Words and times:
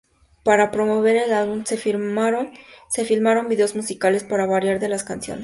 Para 0.43 0.71
promover 0.71 1.15
el 1.15 1.31
álbum, 1.31 1.63
se 1.63 1.77
filmaron 1.77 3.47
vídeos 3.47 3.75
musicales 3.75 4.23
para 4.23 4.47
varias 4.47 4.81
de 4.81 4.89
las 4.89 5.03
canciones. 5.03 5.39